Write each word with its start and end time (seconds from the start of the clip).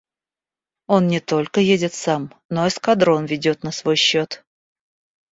Он 0.87 1.05
не 1.05 1.19
только 1.19 1.59
едет 1.61 1.93
сам, 1.93 2.33
но 2.49 2.67
эскадрон 2.67 3.25
ведет 3.27 3.61
на 3.61 3.71
свой 3.71 3.97
счет. 3.97 4.43